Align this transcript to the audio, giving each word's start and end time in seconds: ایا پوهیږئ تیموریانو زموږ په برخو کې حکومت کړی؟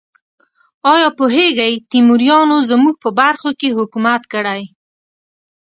ایا 0.93 1.09
پوهیږئ 1.17 1.73
تیموریانو 1.91 2.57
زموږ 2.69 2.95
په 3.03 3.09
برخو 3.19 3.49
کې 3.59 3.75
حکومت 3.77 4.21
کړی؟ 4.33 4.63